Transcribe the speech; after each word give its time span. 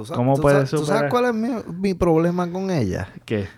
¿Tú 0.00 0.06
sa- 0.06 0.14
¿Cómo 0.14 0.36
tú 0.36 0.40
puedes 0.42 0.70
sa- 0.70 0.76
¿Tú 0.78 0.82
superar? 0.82 0.98
sabes 0.98 1.10
cuál 1.10 1.24
es 1.26 1.34
mi, 1.34 1.72
mi 1.78 1.92
problema 1.92 2.50
con 2.50 2.70
ella? 2.70 3.08
¿Qué? 3.26 3.48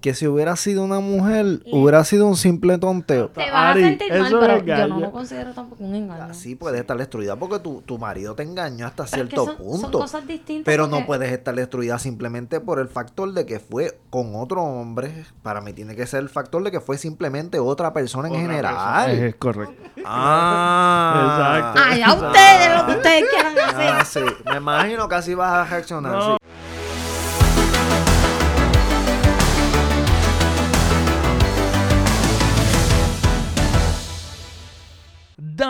Que 0.00 0.14
si 0.14 0.26
hubiera 0.28 0.54
sido 0.56 0.84
una 0.84 1.00
mujer, 1.00 1.62
hubiera 1.72 2.04
sido 2.04 2.26
un 2.26 2.36
simple 2.36 2.78
tonteo. 2.78 3.28
Te 3.30 3.50
vas 3.50 3.72
Ari, 3.76 3.82
a 3.82 3.88
sentir 3.88 4.12
mal, 4.20 4.36
pero 4.38 4.64
yo 4.64 4.88
no 4.88 5.00
lo 5.00 5.10
considero 5.10 5.52
tampoco 5.52 5.82
un 5.82 5.94
engaño. 5.94 6.24
Así 6.24 6.54
puedes 6.54 6.80
estar 6.80 6.96
destruida 6.96 7.34
porque 7.36 7.58
tu, 7.58 7.80
tu 7.82 7.98
marido 7.98 8.34
te 8.34 8.42
engañó 8.44 8.86
hasta 8.86 9.04
Pero 9.04 9.24
es 9.24 9.28
que 9.30 9.34
cierto 9.36 9.44
son- 9.46 9.56
son 9.56 9.80
punto. 9.82 9.98
cosas 9.98 10.26
distintas 10.26 10.64
pero 10.64 10.86
no 10.86 11.04
puedes 11.06 11.32
estar 11.32 11.54
destruida 11.56 11.98
simplemente 11.98 12.60
por 12.60 12.78
el 12.78 12.88
factor 12.88 13.32
de 13.32 13.46
que 13.46 13.58
fue 13.58 13.98
con 14.10 14.36
otro 14.36 14.62
hombre. 14.62 15.24
Para 15.42 15.60
mí 15.60 15.72
tiene 15.72 15.96
que 15.96 16.06
ser 16.06 16.20
el 16.20 16.28
factor 16.28 16.62
de 16.62 16.70
que 16.70 16.80
fue 16.80 16.98
simplemente 16.98 17.58
otra 17.58 17.92
persona 17.92 18.28
en 18.28 18.34
Otra 18.34 18.46
general. 18.46 18.74
persona. 18.74 19.26
Es 19.26 19.34
correcto. 19.36 19.82
Ah, 20.08 21.72
Exacto. 21.72 21.80
Ay, 21.84 22.02
a 22.02 22.12
ustedes 22.14 22.76
lo 22.78 22.86
que 22.86 22.92
ustedes 22.92 23.24
quieran 23.30 23.58
hacer. 23.58 23.88
Ah, 23.90 24.04
sí. 24.04 24.20
Me 24.50 24.56
imagino 24.58 25.08
que 25.08 25.14
así 25.16 25.34
vas 25.34 25.52
a 25.52 25.64
reaccionar. 25.70 26.12
No. 26.12 26.36
sí. 26.36 26.45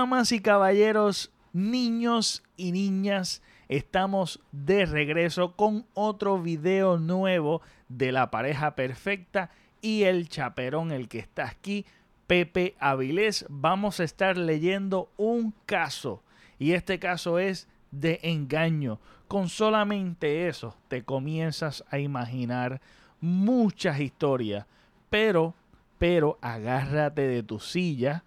Damas 0.07 0.31
y 0.31 0.39
caballeros, 0.39 1.33
niños 1.53 2.45
y 2.57 2.71
niñas, 2.71 3.43
estamos 3.69 4.39
de 4.53 4.87
regreso 4.87 5.57
con 5.57 5.85
otro 5.95 6.41
video 6.41 6.97
nuevo 6.97 7.61
de 7.89 8.13
la 8.13 8.31
pareja 8.31 8.77
perfecta 8.77 9.51
y 9.83 10.05
el 10.05 10.29
chaperón, 10.29 10.93
el 10.93 11.09
que 11.09 11.19
está 11.19 11.49
aquí, 11.49 11.87
Pepe 12.29 12.77
Avilés. 12.79 13.47
Vamos 13.49 13.99
a 13.99 14.05
estar 14.05 14.37
leyendo 14.37 15.11
un 15.17 15.53
caso 15.67 16.23
y 16.61 16.75
este 16.75 17.01
caso 17.01 17.41
es 17.41 17.67
de 17.91 18.21
engaño. 18.23 19.01
Con 19.27 19.49
solamente 19.49 20.47
eso 20.47 20.77
te 20.87 21.03
comienzas 21.03 21.83
a 21.91 21.99
imaginar 21.99 22.81
muchas 23.21 23.99
historias, 23.99 24.67
pero, 25.11 25.57
pero 25.99 26.39
agárrate 26.43 27.23
de 27.23 27.43
tu 27.43 27.59
silla 27.59 28.23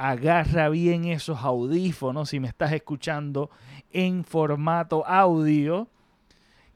agarra 0.00 0.68
bien 0.68 1.04
esos 1.04 1.40
audífonos 1.40 2.30
si 2.30 2.40
me 2.40 2.48
estás 2.48 2.72
escuchando 2.72 3.50
en 3.92 4.24
formato 4.24 5.06
audio 5.06 5.88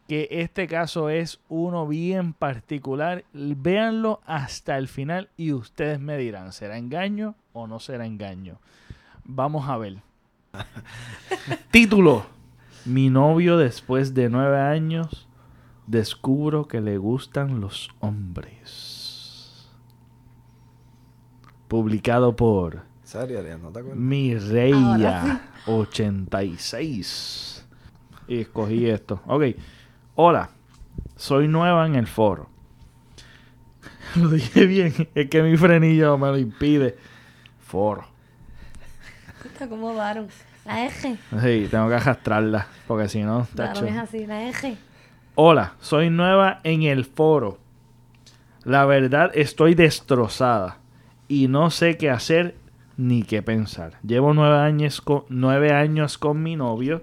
que 0.07 0.29
este 0.31 0.67
caso 0.67 1.09
es 1.09 1.41
uno 1.49 1.89
bien 1.89 2.35
particular. 2.35 3.25
Véanlo 3.33 4.21
hasta 4.27 4.77
el 4.77 4.89
final 4.89 5.31
y 5.37 5.53
ustedes 5.53 5.99
me 5.99 6.19
dirán 6.19 6.53
será 6.53 6.77
engaño 6.77 7.35
o 7.53 7.67
no 7.67 7.81
será 7.81 8.05
engaño 8.05 8.59
vamos 9.25 9.69
a 9.69 9.77
ver. 9.77 10.03
Título. 11.71 12.27
Mi 12.85 13.09
novio 13.09 13.57
después 13.57 14.13
de 14.13 14.29
nueve 14.29 14.61
años 14.61 15.27
descubro 15.87 16.69
que 16.69 16.83
le 16.83 16.99
gustan 16.99 17.61
los 17.61 17.89
hombres. 18.01 19.71
Publicado 21.67 22.37
por 22.37 22.83
¿Serio, 23.15 23.39
Ariel? 23.39 23.63
¿No 23.63 23.71
te 23.71 23.79
acuerdas? 23.79 24.01
mi 24.01 24.37
Reya 24.37 25.41
86. 25.67 27.65
Y 28.27 28.41
escogí 28.41 28.91
esto. 28.91 29.21
Ok. 29.27 29.45
Hola. 30.17 30.51
Soy 31.15 31.47
nueva 31.47 31.87
en 31.87 31.95
el 31.95 32.09
foro. 32.09 32.49
Lo 34.17 34.31
dije 34.31 34.67
bien. 34.67 34.93
Es 35.15 35.31
que 35.31 35.43
mi 35.45 35.57
frenillo 35.57 36.19
me 36.19 36.27
lo 36.27 36.39
impide. 36.39 36.97
Foro. 37.65 38.05
Te 39.59 39.63
acomodaron. 39.65 40.27
La 40.65 40.87
eje. 40.87 41.17
Sí, 41.41 41.69
tengo 41.71 41.89
que 41.89 41.95
arrastrarla. 41.95 42.67
Porque 42.89 43.09
si 43.09 43.23
no, 43.23 43.47
Claro, 43.55 43.75
tacho. 43.75 43.87
es 43.87 43.97
así, 43.97 44.27
la 44.27 44.49
eje. 44.49 44.77
Hola, 45.37 45.75
soy 45.81 46.11
nueva 46.11 46.59
en 46.65 46.83
el 46.83 47.05
foro. 47.05 47.61
La 48.65 48.87
verdad 48.87 49.31
estoy 49.35 49.77
destrozada 49.77 50.79
y 51.29 51.47
no 51.47 51.71
sé 51.71 51.97
qué 51.97 52.11
hacer 52.11 52.57
ni 52.97 53.23
qué 53.23 53.43
pensar. 53.43 53.99
Llevo 54.03 54.35
nueve 54.35 54.59
años 54.59 55.01
con, 55.01 55.25
nueve 55.29 55.73
años 55.73 56.19
con 56.19 56.43
mi 56.43 56.57
novio, 56.57 57.03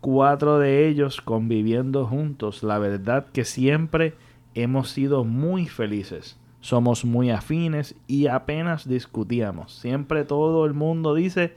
cuatro 0.00 0.58
de 0.58 0.88
ellos 0.88 1.20
conviviendo 1.20 2.06
juntos. 2.06 2.62
La 2.62 2.78
verdad 2.78 3.26
que 3.32 3.44
siempre 3.44 4.14
hemos 4.54 4.90
sido 4.90 5.24
muy 5.24 5.66
felices. 5.66 6.38
Somos 6.60 7.04
muy 7.04 7.30
afines 7.30 7.94
y 8.06 8.26
apenas 8.26 8.88
discutíamos. 8.88 9.72
Siempre 9.72 10.24
todo 10.24 10.64
el 10.66 10.74
mundo 10.74 11.14
dice 11.14 11.54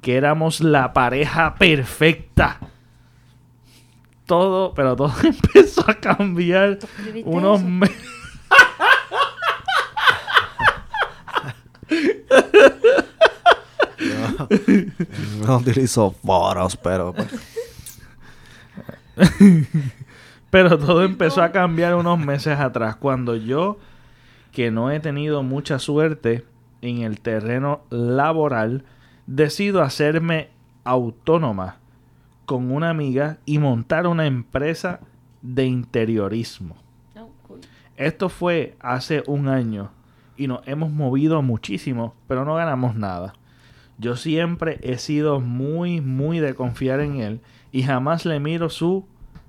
que 0.00 0.16
éramos 0.16 0.60
la 0.60 0.92
pareja 0.92 1.56
perfecta 1.56 2.60
todo, 4.26 4.74
pero 4.74 4.96
todo 4.96 5.12
empezó 5.24 5.88
a 5.88 5.94
cambiar 5.94 6.78
¿Tú 6.78 6.86
escribiste 6.86 7.30
unos 7.30 7.62
meses. 7.62 7.96
no 15.48 15.56
utilizo 15.58 16.12
foros, 16.12 16.76
pero... 16.76 17.12
pues, 17.14 17.28
Pero 20.50 20.78
todo 20.78 21.02
empezó 21.02 21.42
a 21.42 21.52
cambiar 21.52 21.94
unos 21.96 22.18
meses 22.18 22.58
atrás, 22.58 22.96
cuando 22.96 23.36
yo, 23.36 23.78
que 24.52 24.70
no 24.70 24.90
he 24.90 25.00
tenido 25.00 25.42
mucha 25.42 25.78
suerte 25.78 26.44
en 26.82 27.02
el 27.02 27.20
terreno 27.20 27.82
laboral, 27.90 28.84
decido 29.26 29.82
hacerme 29.82 30.50
autónoma 30.84 31.76
con 32.46 32.70
una 32.70 32.90
amiga 32.90 33.38
y 33.44 33.58
montar 33.58 34.06
una 34.06 34.26
empresa 34.26 35.00
de 35.42 35.66
interiorismo. 35.66 36.76
Oh, 37.16 37.28
cool. 37.48 37.60
Esto 37.96 38.28
fue 38.28 38.76
hace 38.80 39.24
un 39.26 39.48
año 39.48 39.90
y 40.36 40.46
nos 40.46 40.66
hemos 40.66 40.90
movido 40.90 41.42
muchísimo, 41.42 42.14
pero 42.28 42.44
no 42.44 42.54
ganamos 42.54 42.94
nada. 42.94 43.34
Yo 43.98 44.16
siempre 44.16 44.78
he 44.82 44.98
sido 44.98 45.40
muy, 45.40 46.00
muy 46.00 46.38
de 46.38 46.54
confiar 46.54 47.00
en 47.00 47.16
él 47.16 47.40
y 47.72 47.82
jamás 47.82 48.26
le 48.26 48.40
miro 48.40 48.68
su 48.68 49.06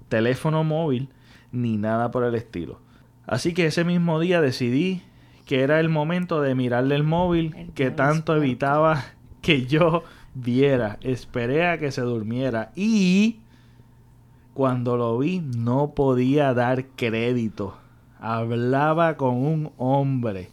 teléfono 0.10 0.64
móvil 0.64 1.10
ni 1.52 1.78
nada 1.78 2.12
por 2.12 2.24
el 2.24 2.36
estilo. 2.36 2.80
Así 3.26 3.54
que 3.54 3.66
ese 3.66 3.84
mismo 3.84 4.20
día 4.20 4.40
decidí 4.40 5.02
que 5.46 5.62
era 5.62 5.80
el 5.80 5.90
momento 5.90 6.42
de 6.42 6.56
mirarle 6.56 6.96
el 6.96 7.04
móvil 7.04 7.54
El 7.56 7.72
que 7.72 7.92
tanto 7.92 8.36
es 8.36 8.42
evitaba 8.42 9.04
que 9.42 9.66
yo 9.66 10.04
viera. 10.34 10.98
Esperé 11.02 11.68
a 11.68 11.78
que 11.78 11.92
se 11.92 12.02
durmiera 12.02 12.72
y 12.76 13.40
cuando 14.54 14.98
lo 14.98 15.18
vi 15.18 15.40
no 15.40 15.92
podía 15.94 16.54
dar 16.54 16.86
crédito. 16.96 17.78
Hablaba 18.20 19.16
con 19.18 19.36
un 19.36 19.72
hombre, 19.78 20.50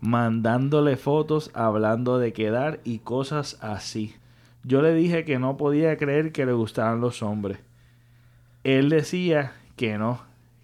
mandándole 0.00 0.96
fotos, 0.96 1.50
hablando 1.54 2.18
de 2.18 2.32
quedar 2.32 2.80
y 2.84 3.00
cosas 3.00 3.58
así. 3.60 4.14
Yo 4.64 4.82
le 4.82 4.94
dije 4.94 5.24
que 5.24 5.38
no 5.38 5.56
podía 5.56 5.96
creer 5.96 6.32
que 6.32 6.46
le 6.46 6.52
gustaban 6.52 7.00
los 7.00 7.22
hombres. 7.22 7.58
Él 8.64 8.88
decía 8.90 9.52
que 9.76 9.98
no, 9.98 10.22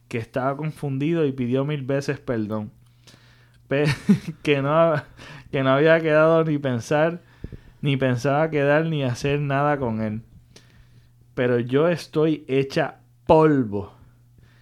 que 0.09 0.19
estaba 0.19 0.57
confundido 0.57 1.25
y 1.25 1.33
pidió 1.33 1.65
mil 1.65 1.83
veces 1.83 2.19
perdón. 2.19 2.71
Pe- 3.69 3.87
que, 4.43 4.63
no, 4.63 4.95
que 5.51 5.63
no 5.63 5.71
había 5.71 6.01
quedado 6.01 6.45
ni 6.45 6.59
pensar, 6.59 7.23
ni 7.81 7.97
pensaba 7.97 8.51
quedar 8.51 8.87
ni 8.87 9.05
hacer 9.05 9.41
nada 9.41 9.79
con 9.79 10.01
él 10.03 10.23
pero 11.35 11.59
yo 11.59 11.89
estoy 11.89 12.45
hecha 12.49 13.01
polvo. 13.27 13.93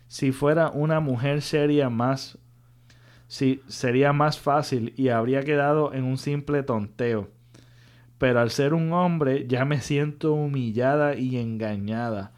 Si 0.08 0.32
fuera 0.32 0.70
una 0.70 1.00
mujer 1.00 1.42
seria 1.42 1.88
más, 1.90 2.38
si 3.32 3.62
sería 3.66 4.12
más 4.12 4.38
fácil 4.38 4.92
y 4.94 5.08
habría 5.08 5.40
quedado 5.42 5.94
en 5.94 6.04
un 6.04 6.18
simple 6.18 6.62
tonteo. 6.62 7.30
Pero 8.18 8.40
al 8.40 8.50
ser 8.50 8.74
un 8.74 8.92
hombre 8.92 9.46
ya 9.48 9.64
me 9.64 9.80
siento 9.80 10.34
humillada 10.34 11.14
y 11.16 11.38
engañada. 11.38 12.32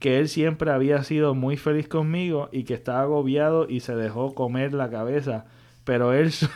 Que 0.00 0.18
él 0.18 0.28
siempre 0.28 0.72
había 0.72 1.04
sido 1.04 1.36
muy 1.36 1.56
feliz 1.56 1.86
conmigo 1.86 2.48
y 2.50 2.64
que 2.64 2.74
estaba 2.74 3.02
agobiado 3.02 3.68
y 3.70 3.78
se 3.78 3.94
dejó 3.94 4.34
comer 4.34 4.74
la 4.74 4.90
cabeza. 4.90 5.44
Pero 5.84 6.12
él, 6.12 6.32
so- 6.32 6.48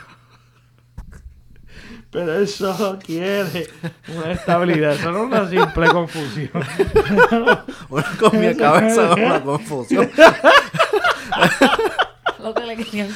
pero 2.11 2.33
él 2.35 2.49
solo 2.49 2.99
quiere 2.99 3.67
una 4.13 4.33
estabilidad. 4.33 4.91
Eso 4.95 5.09
no 5.13 5.19
es 5.19 5.25
una 5.27 5.49
simple 5.49 5.87
confusión. 5.87 6.49
Bueno, 7.87 8.07
con 8.19 8.39
mi 8.41 8.53
cabeza 8.55 9.13
es 9.13 9.25
una 9.25 9.41
confusión. 9.41 10.09
Le 12.75 12.85
querían 12.85 13.09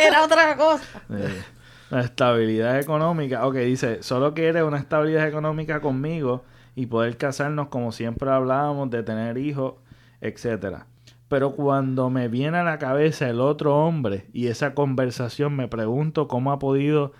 era 0.00 0.24
otra 0.24 0.56
cosa. 0.56 0.84
Eh, 1.10 1.42
la 1.90 2.00
estabilidad 2.00 2.80
económica. 2.80 3.46
Ok, 3.46 3.56
dice, 3.56 4.02
solo 4.02 4.34
quiere 4.34 4.64
una 4.64 4.78
estabilidad 4.78 5.28
económica 5.28 5.80
conmigo 5.80 6.44
y 6.74 6.86
poder 6.86 7.16
casarnos 7.16 7.68
como 7.68 7.92
siempre 7.92 8.30
hablábamos 8.30 8.90
de 8.90 9.02
tener 9.02 9.38
hijos, 9.38 9.74
etcétera. 10.20 10.86
Pero 11.28 11.52
cuando 11.52 12.10
me 12.10 12.28
viene 12.28 12.58
a 12.58 12.64
la 12.64 12.78
cabeza 12.78 13.28
el 13.28 13.40
otro 13.40 13.76
hombre 13.76 14.26
y 14.32 14.48
esa 14.48 14.74
conversación 14.74 15.56
me 15.56 15.68
pregunto 15.68 16.28
cómo 16.28 16.52
ha 16.52 16.58
podido 16.58 17.12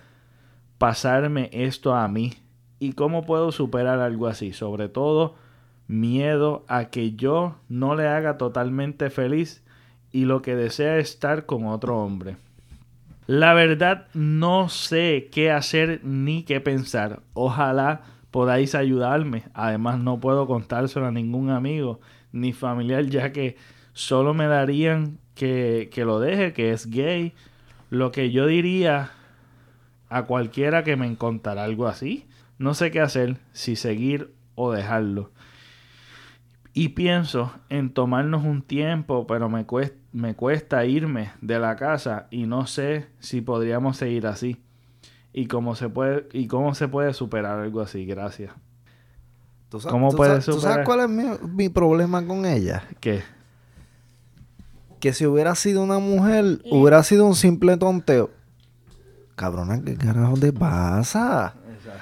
pasarme 0.78 1.50
esto 1.52 1.94
a 1.94 2.08
mí 2.08 2.32
y 2.78 2.92
cómo 2.92 3.25
puedo 3.25 3.52
superar 3.52 4.00
algo 4.00 4.26
así. 4.26 4.52
Sobre 4.52 4.88
todo 4.88 5.36
miedo 5.86 6.64
a 6.69 6.86
que 6.86 7.12
yo 7.12 7.56
no 7.69 7.94
le 7.94 8.08
haga 8.08 8.38
totalmente 8.38 9.10
feliz 9.10 9.63
y 10.14 10.26
lo 10.26 10.43
que 10.43 10.55
desea 10.55 10.99
es 10.99 11.11
estar 11.11 11.44
con 11.44 11.66
otro 11.66 11.99
hombre. 11.99 12.37
La 13.26 13.52
verdad 13.52 14.06
no 14.14 14.69
sé 14.69 15.28
qué 15.32 15.50
hacer 15.50 16.05
ni 16.05 16.44
qué 16.44 16.61
pensar. 16.61 17.20
Ojalá 17.32 18.02
podáis 18.31 18.76
ayudarme. 18.76 19.43
Además 19.55 19.99
no 19.99 20.20
puedo 20.20 20.46
contárselo 20.46 21.06
a 21.06 21.11
ningún 21.11 21.50
amigo 21.50 21.99
ni 22.31 22.52
familiar 22.52 23.06
ya 23.06 23.32
que 23.32 23.56
solo 23.93 24.34
me 24.34 24.46
darían 24.46 25.19
que, 25.34 25.90
que 25.93 26.05
lo 26.05 26.20
deje, 26.20 26.52
que 26.52 26.70
es 26.70 26.88
gay. 26.88 27.32
Lo 27.90 28.12
que 28.12 28.31
yo 28.31 28.46
diría 28.46 29.10
a 30.10 30.26
cualquiera 30.26 30.84
que 30.84 30.94
me 30.94 31.08
encontrara 31.08 31.64
algo 31.64 31.88
así. 31.88 32.25
No 32.58 32.75
sé 32.75 32.93
qué 32.93 33.00
hacer, 33.00 33.38
si 33.52 33.75
seguir 33.75 34.31
o 34.55 34.70
dejarlo. 34.70 35.32
Y 36.76 36.88
pienso 36.91 37.53
en 37.69 37.94
tomarnos 37.94 38.44
un 38.44 38.61
tiempo, 38.61 39.26
pero 39.29 39.49
me 39.49 39.65
cuesta, 39.65 39.97
me 40.12 40.35
cuesta 40.35 40.85
irme 40.85 41.31
de 41.41 41.59
la 41.61 41.76
casa 41.76 42.26
y 42.31 42.47
no 42.47 42.67
sé 42.67 43.06
si 43.21 43.41
podríamos 43.41 43.97
seguir 43.97 44.26
así. 44.26 44.61
Y 45.32 45.47
cómo 45.47 45.76
se 45.76 45.88
puede, 45.88 46.29
y 46.32 46.47
cómo 46.49 46.75
se 46.75 46.88
puede 46.88 47.15
superar 47.15 47.61
algo 47.61 47.81
así. 47.81 48.05
Gracias. 48.05 48.53
¿Tú 49.69 49.81
sa- 49.81 49.88
¿Cómo 49.91 50.11
tú 50.11 50.17
puedes 50.17 50.44
sa- 50.44 50.50
¿Tú 50.53 50.59
superar? 50.59 50.75
sabes 50.75 50.87
cuál 50.87 51.00
es 51.00 51.09
mi, 51.09 51.49
mi 51.55 51.69
problema 51.69 52.25
con 52.26 52.44
ella? 52.44 52.82
¿Qué? 53.00 53.23
Que 55.00 55.12
si 55.12 55.27
hubiera 55.27 55.55
sido 55.55 55.82
una 55.82 55.99
mujer, 55.99 56.61
hubiera 56.70 57.03
sido 57.05 57.27
un 57.27 57.35
simple 57.37 57.77
tonteo. 57.77 58.31
Cabrona, 59.37 59.81
¿qué 59.82 59.97
carajo 59.97 60.35
te 60.37 60.53
pasa? 60.53 61.55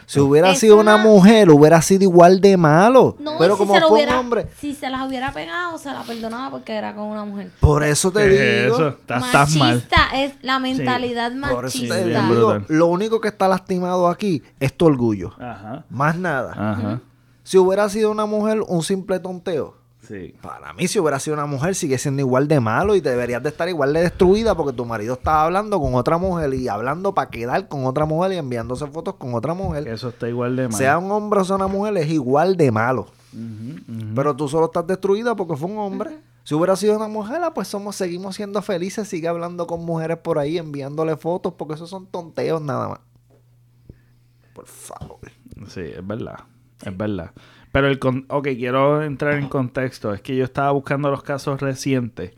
Si 0.06 0.20
hubiera 0.20 0.50
Es 0.52 0.58
sido 0.58 0.78
una 0.78 0.94
una- 0.96 1.04
mujer, 1.04 1.50
hubiera 1.50 1.80
sido 1.82 2.02
igual 2.02 2.40
de 2.40 2.56
malo. 2.56 3.16
No, 3.18 3.38
Pero 3.38 3.54
y 3.54 3.56
si 3.56 3.58
como 3.58 3.74
se 3.74 3.80
lo 3.80 3.88
fue 3.88 3.96
hubiera, 3.98 4.12
un 4.14 4.18
hombre, 4.20 4.48
Si 4.58 4.74
se 4.74 4.88
las 4.90 5.06
hubiera 5.06 5.32
pegado, 5.32 5.78
se 5.78 5.92
la 5.92 6.02
perdonaba 6.02 6.50
porque 6.50 6.72
era 6.74 6.94
con 6.94 7.04
una 7.04 7.24
mujer. 7.24 7.50
por 7.60 7.82
eso 7.84 8.10
te 8.10 8.20
¿Qué 8.28 8.58
es 8.58 8.64
digo. 8.64 8.74
eso? 8.76 8.88
Estás, 8.88 9.24
estás 9.26 9.56
mal. 9.56 9.74
Machista 9.76 10.08
es 10.16 10.32
la 10.42 10.58
mentalidad 10.58 11.30
Por 11.50 11.66
eso 11.66 11.78
machista. 11.78 11.94
te 11.96 12.04
bien 12.04 12.28
digo. 12.28 12.48
brutal. 12.48 12.64
Lo 12.68 12.86
único 12.86 13.20
que 13.20 13.28
está 13.28 13.48
lastimado 13.48 14.08
aquí 14.08 14.42
es 14.60 14.72
tu 14.76 14.86
orgullo. 14.86 15.32
Ajá. 15.40 15.84
Más 15.90 16.16
nada. 16.16 16.52
Ajá. 16.52 17.00
Si 17.44 17.58
hubiera 17.58 17.88
sido 17.88 18.10
una 18.10 18.24
mujer, 18.26 18.60
un 18.66 18.82
simple 18.82 19.18
tonteo. 19.18 19.74
Sí. 20.06 20.34
Para 20.42 20.72
mí, 20.72 20.88
si 20.88 20.98
hubiera 20.98 21.20
sido 21.20 21.34
una 21.34 21.46
mujer, 21.46 21.74
sigue 21.74 21.96
siendo 21.96 22.20
igual 22.20 22.48
de 22.48 22.58
malo 22.58 22.96
y 22.96 23.00
deberías 23.00 23.42
de 23.42 23.50
estar 23.50 23.68
igual 23.68 23.92
de 23.92 24.00
destruida 24.00 24.56
porque 24.56 24.72
tu 24.72 24.84
marido 24.84 25.14
estaba 25.14 25.44
hablando 25.44 25.80
con 25.80 25.94
otra 25.94 26.18
mujer 26.18 26.52
y 26.54 26.68
hablando 26.68 27.14
para 27.14 27.30
quedar 27.30 27.68
con 27.68 27.86
otra 27.86 28.04
mujer 28.04 28.32
y 28.32 28.36
enviándose 28.36 28.86
fotos 28.88 29.14
con 29.14 29.34
otra 29.34 29.54
mujer. 29.54 29.86
Eso 29.86 30.08
está 30.08 30.28
igual 30.28 30.56
de 30.56 30.68
mal. 30.68 30.76
Sea 30.76 30.98
un 30.98 31.10
hombre 31.12 31.40
o 31.40 31.44
sea 31.44 31.56
una 31.56 31.68
mujer, 31.68 31.96
es 31.98 32.10
igual 32.10 32.56
de 32.56 32.72
malo. 32.72 33.06
Pero 34.14 34.36
tú 34.36 34.48
solo 34.48 34.66
estás 34.66 34.86
destruida 34.86 35.36
porque 35.36 35.56
fue 35.56 35.70
un 35.70 35.78
hombre. 35.78 36.18
Si 36.44 36.54
hubiera 36.54 36.74
sido 36.74 36.96
una 36.96 37.06
mujer, 37.06 37.40
ah, 37.44 37.54
pues 37.54 37.68
somos, 37.68 37.94
seguimos 37.94 38.34
siendo 38.34 38.60
felices, 38.62 39.06
sigue 39.06 39.28
hablando 39.28 39.66
con 39.68 39.84
mujeres 39.84 40.18
por 40.18 40.40
ahí, 40.40 40.58
enviándole 40.58 41.16
fotos, 41.16 41.54
porque 41.56 41.74
esos 41.74 41.88
son 41.88 42.06
tonteos 42.06 42.60
nada 42.60 42.88
más. 42.88 43.00
Por 44.52 44.66
favor. 44.66 45.20
Sí, 45.68 45.80
es 45.80 46.04
verdad. 46.04 46.40
Es 46.84 46.96
verdad. 46.96 47.30
Pero 47.72 47.88
el 47.88 47.98
con 47.98 48.26
ok, 48.28 48.48
quiero 48.56 49.02
entrar 49.02 49.34
en 49.34 49.48
contexto. 49.48 50.12
Es 50.14 50.20
que 50.20 50.36
yo 50.36 50.44
estaba 50.44 50.70
buscando 50.72 51.10
los 51.10 51.22
casos 51.22 51.60
recientes. 51.60 52.32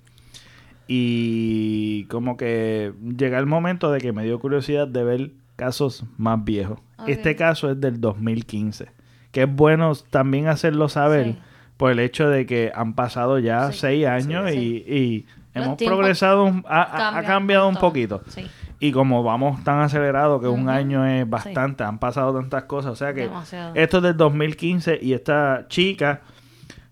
Y 0.86 2.04
como 2.04 2.36
que 2.36 2.92
llega 3.16 3.38
el 3.38 3.46
momento 3.46 3.90
de 3.90 4.00
que 4.00 4.12
me 4.12 4.24
dio 4.24 4.38
curiosidad 4.38 4.86
de 4.86 5.02
ver 5.04 5.30
casos 5.56 6.04
más 6.18 6.44
viejos. 6.44 6.78
Este 7.06 7.36
caso 7.36 7.70
es 7.70 7.80
del 7.80 8.00
2015. 8.00 8.90
Que 9.32 9.42
es 9.42 9.52
bueno 9.52 9.92
también 10.10 10.46
hacerlo 10.46 10.88
saber 10.88 11.26
Sí. 11.32 11.38
por 11.76 11.90
el 11.90 11.98
hecho 12.00 12.28
de 12.28 12.46
que 12.46 12.70
han 12.74 12.94
pasado 12.94 13.38
ya 13.38 13.72
Sí, 13.72 13.78
seis 13.80 14.06
años 14.06 14.50
sí, 14.50 14.84
y, 14.86 14.94
y 14.96 15.26
hemos 15.54 15.76
progresado, 15.82 16.44
un- 16.44 16.64
ha- 16.68 17.18
ha, 17.18 17.22
cambiado 17.24 17.66
un 17.68 17.74
montón. 17.74 17.90
poquito. 17.90 18.22
Sí, 18.28 18.46
Y 18.80 18.92
como 18.92 19.22
vamos 19.22 19.62
tan 19.64 19.80
acelerado 19.80 20.40
que 20.40 20.48
un 20.48 20.68
año 20.68 21.06
es 21.06 21.28
bastante, 21.28 21.84
han 21.84 21.98
pasado 21.98 22.34
tantas 22.34 22.64
cosas. 22.64 22.92
O 22.92 22.96
sea 22.96 23.14
que 23.14 23.22
demasiado. 23.22 23.74
esto 23.74 23.96
es 23.98 24.02
del 24.02 24.16
2015 24.16 24.98
y 25.00 25.12
esta 25.14 25.66
chica 25.68 26.20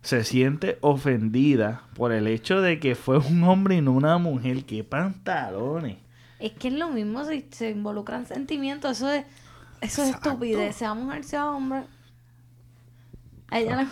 se 0.00 0.25
siente 0.25 0.79
ofendida 0.81 1.82
por 1.94 2.12
el 2.12 2.26
hecho 2.26 2.61
de 2.61 2.81
que 2.81 2.94
fue 2.94 3.19
un 3.19 3.44
hombre 3.44 3.76
y 3.76 3.81
no 3.81 3.93
una 3.93 4.19
mujer. 4.19 4.64
¡Qué 4.64 4.84
pantalones! 4.84 5.99
Es 6.40 6.52
que 6.52 6.69
es 6.69 6.75
lo 6.75 6.88
mismo 6.90 7.25
si 7.25 7.46
se 7.50 7.70
involucran 7.70 8.26
sentimientos. 8.26 8.96
Eso 8.96 9.11
es, 9.11 9.25
eso 9.81 10.02
es 10.02 10.11
estupidez. 10.11 10.75
Sea 10.75 10.94
mujer, 10.94 11.25
sea 11.25 11.50
hombre. 11.50 11.82
A 13.49 13.58
ella 13.61 13.76
le- 13.82 13.87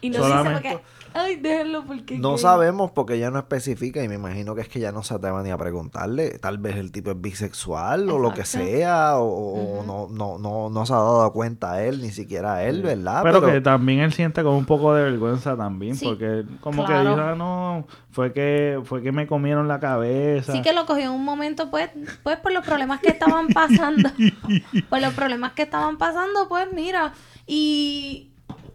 Y 0.00 0.10
no 0.10 0.18
Solamente-. 0.18 0.80
Ay, 1.14 1.36
déjenlo 1.36 1.84
porque... 1.84 2.18
No 2.18 2.30
gay". 2.30 2.38
sabemos 2.38 2.90
porque 2.90 3.14
ella 3.14 3.30
no 3.30 3.38
especifica 3.38 4.02
y 4.02 4.08
me 4.08 4.14
imagino 4.16 4.54
que 4.54 4.62
es 4.62 4.68
que 4.68 4.80
ya 4.80 4.92
no 4.92 5.02
se 5.02 5.14
atreva 5.14 5.42
ni 5.42 5.50
a 5.50 5.58
preguntarle. 5.58 6.38
Tal 6.38 6.58
vez 6.58 6.76
el 6.76 6.92
tipo 6.92 7.10
es 7.10 7.20
bisexual 7.20 8.08
o 8.10 8.18
lo 8.18 8.32
que 8.32 8.44
sea 8.44 9.18
o, 9.18 9.80
o 9.80 9.84
no, 9.84 10.08
no, 10.10 10.38
no, 10.38 10.70
no 10.70 10.86
se 10.86 10.92
ha 10.92 10.96
dado 10.96 11.32
cuenta 11.32 11.72
a 11.72 11.84
él, 11.84 12.00
ni 12.00 12.10
siquiera 12.10 12.54
a 12.54 12.64
él, 12.64 12.82
¿verdad? 12.82 13.22
Pero, 13.22 13.44
que 13.44 13.60
también 13.60 14.00
él 14.00 14.12
siente 14.12 14.42
como 14.42 14.58
un 14.58 14.66
poco 14.66 14.94
de 14.94 15.04
vergüenza 15.04 15.56
también. 15.56 15.96
Sí, 15.96 16.06
porque 16.06 16.44
como 16.60 16.84
claro. 16.84 17.02
que 17.02 17.08
dijo, 17.10 17.28
"Ah, 17.28 17.34
no, 17.34 17.86
fue 18.10 18.32
que, 18.32 18.80
fue 18.84 19.02
que 19.02 19.12
me 19.12 19.26
comieron 19.26 19.68
la 19.68 19.80
cabeza. 19.80 20.52
Sí 20.52 20.62
que 20.62 20.72
lo 20.72 20.86
cogió 20.86 21.04
en 21.04 21.10
un 21.12 21.24
momento, 21.24 21.70
pues, 21.70 21.90
pues 22.22 22.36
por 22.38 22.52
los 22.52 22.64
problemas 22.64 23.00
que 23.00 23.08
estaban 23.08 23.48
pasando. 23.48 24.10
por 24.90 25.00
los 25.00 25.14
problemas 25.14 25.52
que 25.52 25.62
estaban 25.62 25.96
pasando, 25.98 26.48
pues 26.48 26.68
mira. 26.72 27.12
Y 27.46 28.31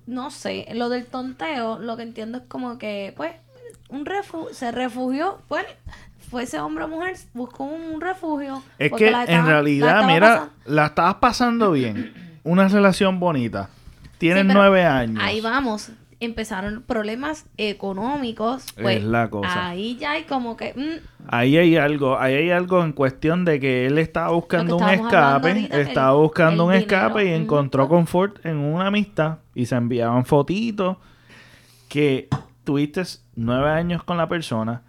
no 0.07 0.31
sé, 0.31 0.65
lo 0.73 0.89
del 0.89 1.05
tonteo, 1.05 1.77
lo 1.79 1.95
que 1.97 2.03
entiendo 2.03 2.39
es 2.39 2.43
como 2.47 2.77
que, 2.77 3.13
pues, 3.15 3.33
un 3.89 4.05
refu 4.05 4.47
se 4.51 4.71
refugió, 4.71 5.39
pues, 5.47 5.65
fuese 6.29 6.59
hombre 6.59 6.85
o 6.85 6.87
mujer, 6.87 7.15
buscó 7.33 7.63
un 7.63 8.01
refugio. 8.01 8.61
Es 8.79 8.91
que 8.91 9.07
en 9.07 9.13
la 9.13 9.25
realidad, 9.25 10.03
mira, 10.05 10.27
pasando- 10.29 10.53
la 10.65 10.85
estabas 10.87 11.15
pasando 11.15 11.71
bien. 11.71 12.39
Una 12.43 12.67
relación 12.67 13.19
bonita. 13.19 13.69
Tienes 14.17 14.43
Sí, 14.47 14.49
nueve 14.53 14.83
años. 14.83 15.21
Ahí 15.23 15.41
vamos. 15.41 15.89
Empezaron 16.19 16.81
problemas 16.81 17.45
económicos. 17.57 18.65
Pues, 18.81 18.97
Es 18.97 19.03
la 19.03 19.29
cosa. 19.29 19.69
Ahí 19.69 19.97
ya 19.97 20.13
hay 20.13 20.23
como 20.23 20.57
que. 20.57 20.73
mm, 20.75 21.27
Ahí 21.29 21.57
hay 21.57 21.77
algo, 21.77 22.17
ahí 22.17 22.33
hay 22.33 22.49
algo 22.49 22.83
en 22.83 22.91
cuestión 22.93 23.45
de 23.45 23.59
que 23.59 23.85
él 23.85 23.97
estaba 23.99 24.31
buscando 24.31 24.77
un 24.77 24.89
escape, 24.89 25.49
ahorita, 25.49 25.75
el- 25.81 25.87
estaba 25.87 26.13
buscando 26.13 26.63
el 26.63 26.67
un 26.69 26.73
dinero. 26.79 26.97
escape 27.07 27.25
y 27.25 27.33
Ujú. 27.33 27.41
encontró 27.43 27.87
confort 27.87 28.43
en 28.45 28.57
una 28.57 28.87
amistad 28.87 29.37
y 29.53 29.65
se 29.67 29.75
enviaban 29.75 30.25
fotitos 30.25 30.97
que 31.89 32.27
tuviste 32.63 33.03
nueve 33.35 33.69
años 33.69 34.03
con 34.03 34.17
la 34.17 34.27
persona 34.27 34.81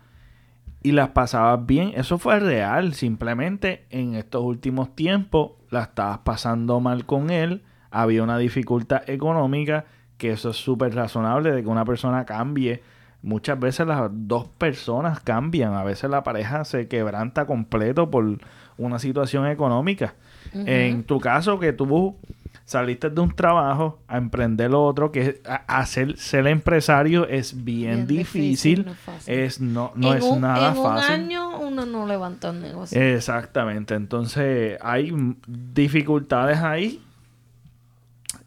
y 0.82 0.92
las 0.92 1.10
pasabas 1.10 1.66
bien. 1.66 1.92
Eso 1.94 2.18
fue 2.18 2.40
real, 2.40 2.94
simplemente 2.94 3.84
en 3.90 4.14
estos 4.14 4.42
últimos 4.42 4.94
tiempos 4.94 5.52
la 5.70 5.82
estabas 5.82 6.18
pasando 6.18 6.80
mal 6.80 7.04
con 7.04 7.30
él, 7.30 7.62
había 7.90 8.22
una 8.22 8.38
dificultad 8.38 9.02
económica, 9.08 9.84
que 10.18 10.32
eso 10.32 10.50
es 10.50 10.56
súper 10.56 10.94
razonable 10.94 11.52
de 11.52 11.62
que 11.62 11.68
una 11.68 11.84
persona 11.84 12.24
cambie. 12.26 12.82
Muchas 13.22 13.58
veces 13.58 13.86
las 13.86 14.08
dos 14.12 14.46
personas 14.58 15.20
cambian, 15.20 15.74
a 15.74 15.82
veces 15.82 16.08
la 16.10 16.22
pareja 16.22 16.64
se 16.64 16.86
quebranta 16.86 17.46
completo 17.46 18.10
por 18.10 18.38
una 18.76 18.98
situación 18.98 19.46
económica. 19.46 20.14
En 20.52 21.02
tu 21.04 21.18
caso, 21.18 21.58
que 21.58 21.72
tú 21.72 22.16
saliste 22.64 23.10
de 23.10 23.20
un 23.20 23.34
trabajo 23.34 23.98
a 24.08 24.18
emprender 24.18 24.70
lo 24.70 24.84
otro, 24.84 25.10
que 25.10 25.40
hacer 25.66 26.16
ser 26.18 26.46
empresario 26.46 27.26
es 27.26 27.64
bien, 27.64 28.06
Bien 28.06 28.06
difícil, 28.06 28.84
difícil, 28.84 28.86
no 28.86 28.92
es 29.26 29.60
no, 29.60 29.92
no 29.94 30.12
en 30.12 30.18
es 30.18 30.24
un, 30.24 30.40
nada 30.42 30.68
en 30.68 30.76
fácil. 30.76 31.14
un 31.14 31.20
año 31.22 31.58
uno 31.60 31.86
no 31.86 32.06
levanta 32.06 32.50
un 32.50 32.60
negocio. 32.60 33.00
Exactamente, 33.00 33.94
entonces 33.94 34.78
hay 34.80 35.12
dificultades 35.46 36.58
ahí. 36.58 37.02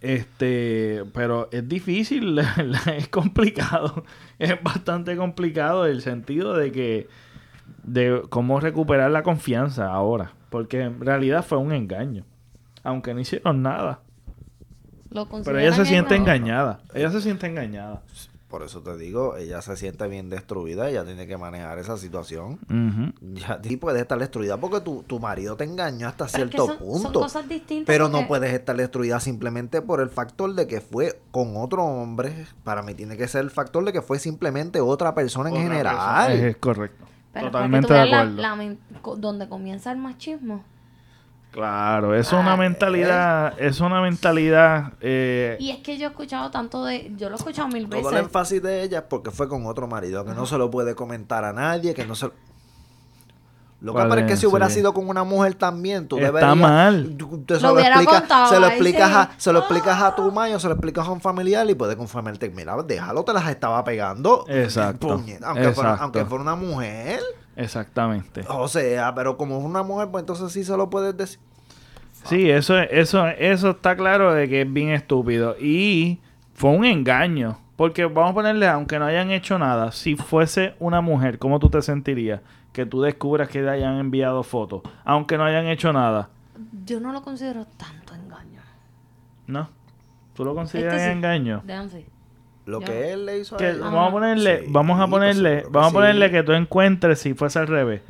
Este, 0.01 1.03
pero 1.13 1.47
es 1.51 1.67
difícil, 1.69 2.39
es 2.97 3.07
complicado, 3.09 4.03
es 4.39 4.61
bastante 4.63 5.15
complicado 5.15 5.85
el 5.85 6.01
sentido 6.01 6.55
de 6.55 6.71
que 6.71 7.07
de 7.83 8.23
cómo 8.29 8.59
recuperar 8.59 9.11
la 9.11 9.21
confianza 9.21 9.91
ahora, 9.91 10.33
porque 10.49 10.81
en 10.81 10.99
realidad 11.01 11.45
fue 11.45 11.59
un 11.59 11.71
engaño, 11.71 12.25
aunque 12.83 13.13
no 13.13 13.19
hicieron 13.19 13.61
nada, 13.61 14.01
Lo 15.11 15.27
pero 15.27 15.59
ella 15.59 15.73
se 15.73 15.85
siente 15.85 16.15
engañada, 16.15 16.79
ella 16.95 17.11
se 17.11 17.21
siente 17.21 17.45
engañada. 17.45 18.01
Por 18.51 18.63
eso 18.63 18.81
te 18.81 18.97
digo, 18.97 19.37
ella 19.37 19.61
se 19.61 19.77
siente 19.77 20.05
bien 20.07 20.29
destruida, 20.29 20.89
ella 20.89 21.05
tiene 21.05 21.25
que 21.25 21.37
manejar 21.37 21.79
esa 21.79 21.95
situación. 21.97 22.59
Ujú. 22.69 23.13
Ya 23.33 23.59
sí 23.63 23.77
puedes 23.77 24.01
estar 24.01 24.19
destruida 24.19 24.57
porque 24.57 24.81
tu, 24.81 25.03
tu 25.03 25.19
marido 25.21 25.55
te 25.55 25.63
engañó 25.63 26.09
hasta 26.09 26.25
Pero 26.27 26.43
es 26.45 26.51
que 26.51 26.57
cierto 26.57 26.67
son- 26.67 26.77
punto. 26.77 27.13
Son 27.13 27.21
cosas 27.23 27.47
distintas. 27.47 27.85
Pero 27.87 28.09
no 28.09 28.27
puedes 28.27 28.53
estar 28.53 28.75
destruida 28.75 29.19
simplemente 29.21 29.81
por 29.81 30.01
el 30.01 30.09
factor 30.09 30.53
de 30.53 30.67
que 30.67 30.81
fue 30.81 31.21
con 31.31 31.55
otro 31.55 31.85
hombre. 31.85 32.45
Para 32.65 32.81
mí 32.83 32.93
tiene 32.93 33.15
que 33.15 33.27
ser 33.29 33.41
el 33.41 33.51
factor 33.51 33.85
de 33.85 33.93
que 33.93 34.01
fue 34.01 34.19
simplemente 34.19 34.81
otra 34.81 35.15
persona 35.15 35.49
en 35.49 35.55
Otra 35.55 35.67
general. 35.67 35.95
persona. 36.27 36.47
Es 36.49 36.57
correcto. 36.57 37.05
Pero 37.33 37.45
Totalmente 37.47 37.93
de 37.93 37.99
acuerdo. 38.01 38.41
la- 38.41 38.75
donde 39.17 39.47
comienza 39.47 39.91
el 39.93 39.97
machismo. 39.97 40.65
Claro, 41.51 42.15
es 42.15 42.31
una 42.31 42.53
Ah, 42.53 42.57
mentalidad, 42.57 43.59
es 43.59 43.81
una 43.81 44.01
mentalidad, 44.01 44.93
eh, 45.01 45.57
Y 45.59 45.71
es 45.71 45.79
que 45.79 45.97
yo 45.97 46.07
he 46.07 46.09
escuchado 46.09 46.49
tanto 46.49 46.85
de... 46.85 47.11
Yo 47.17 47.27
lo 47.29 47.35
he 47.35 47.37
escuchado 47.37 47.67
mil 47.67 47.89
Todo 47.89 47.99
el 47.99 48.05
veces. 48.05 48.19
énfasis 48.21 48.63
de 48.63 48.83
ella 48.83 48.99
es 48.99 49.03
porque 49.05 49.31
fue 49.31 49.49
con 49.49 49.65
otro 49.65 49.85
marido, 49.87 50.23
que 50.23 50.31
no 50.31 50.45
se 50.45 50.57
lo 50.57 50.71
puede 50.71 50.95
comentar 50.95 51.43
a 51.43 51.51
nadie, 51.51 51.93
que 51.93 52.05
no 52.05 52.15
se... 52.15 52.27
Lo 52.27 52.33
que 53.87 53.91
¿Cuál 53.93 54.09
pasa 54.09 54.21
es 54.21 54.27
que 54.27 54.37
si 54.37 54.45
hubiera 54.45 54.69
Sí. 54.69 54.75
sido 54.75 54.93
con 54.93 55.09
una 55.09 55.23
mujer 55.23 55.55
también, 55.55 56.07
tú 56.07 56.17
Está 56.17 56.27
deberías... 56.27 56.55
mal. 56.57 57.15
tú- 57.17 57.43
se 57.47 57.59
Lo 57.59 57.73
lo, 57.73 57.79
explicas, 57.79 58.19
contado, 58.19 58.47
se 58.53 58.59
lo 58.59 58.65
ahí 58.67 58.71
explicas, 58.73 59.09
sí. 59.09 59.15
a, 59.15 59.29
se 59.37 59.53
lo 59.53 59.59
explicas 59.59 60.01
a 60.01 60.15
tu 60.15 60.31
mayo, 60.31 60.59
se 60.59 60.67
lo 60.67 60.73
explicas 60.73 61.07
a 61.07 61.11
un 61.11 61.19
familiar 61.21 61.67
y 61.69 61.73
puede 61.73 61.97
conformarte. 61.97 62.49
Mira, 62.51 62.75
déjalo, 62.83 63.23
te 63.23 63.33
las 63.33 63.47
estaba 63.49 63.83
pegando. 63.83 64.45
Exacto, 64.47 65.09
aunque, 65.11 65.71
Fuera, 65.73 65.95
aunque 65.95 66.25
fuera 66.25 66.43
una 66.43 66.55
mujer. 66.55 67.19
exactamente. 67.55 68.43
O 68.49 68.67
sea, 68.67 69.13
pero 69.15 69.37
como 69.37 69.57
es 69.57 69.63
una 69.63 69.83
mujer, 69.83 70.09
pues 70.11 70.21
entonces 70.21 70.51
sí 70.51 70.63
se 70.63 70.75
lo 70.77 70.89
puedes 70.89 71.15
decir. 71.17 71.39
Sí, 72.25 72.49
eso, 72.51 72.77
eso, 72.77 73.25
eso 73.27 73.71
está 73.71 73.95
claro 73.95 74.33
de 74.33 74.47
que 74.47 74.61
es 74.61 74.71
bien 74.71 74.89
estúpido. 74.89 75.55
Y 75.59 76.19
fue 76.53 76.69
un 76.71 76.85
engaño. 76.85 77.57
Porque 77.77 78.05
vamos 78.05 78.31
a 78.31 78.33
ponerle, 78.35 78.67
aunque 78.67 78.99
no 78.99 79.05
hayan 79.05 79.31
hecho 79.31 79.57
nada, 79.57 79.91
si 79.91 80.15
fuese 80.15 80.75
una 80.77 81.01
mujer, 81.01 81.39
¿cómo 81.39 81.57
tú 81.57 81.67
te 81.67 81.81
sentirías? 81.81 82.41
Que 82.73 82.85
tú 82.85 83.01
descubras 83.01 83.49
que 83.49 83.61
te 83.61 83.69
hayan 83.69 83.97
enviado 83.99 84.43
fotos, 84.43 84.81
aunque 85.03 85.37
no 85.37 85.43
hayan 85.43 85.67
hecho 85.67 85.91
nada. 85.91 86.29
Yo 86.85 86.99
no 86.99 87.11
lo 87.11 87.21
considero 87.21 87.65
tanto 87.77 88.13
engaño. 88.15 88.61
¿No? 89.47 89.69
¿Tú 90.33 90.45
lo 90.45 90.55
consideras 90.55 90.93
Este 90.95 91.07
sí. 91.07 91.11
engaño? 91.11 91.61
Sí. 91.91 92.05
Lo 92.65 92.79
Yo- 92.79 92.85
que 92.85 93.11
él 93.13 93.25
le 93.25 93.39
hizo 93.39 93.55
a 93.55 93.57
Que 93.57 93.71
ella. 93.71 93.79
vamos 93.81 94.07
a 94.07 94.11
ponerle, 94.11 94.59
Sí, 94.61 94.65
vamos 94.69 94.95
a 94.99 95.07
pues 95.07 95.09
ponerle, 95.09 95.63
que 95.63 95.67
vamos 95.69 95.89
a 95.89 95.93
ponerle 95.93 96.25
sí. 96.27 96.31
que 96.31 96.43
tú 96.43 96.51
encuentres, 96.53 97.19
si 97.19 97.33
fuese 97.33 97.59
al 97.59 97.67
revés, 97.67 98.01